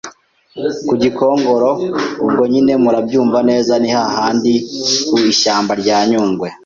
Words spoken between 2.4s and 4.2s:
nyine murabyumva neza ni ha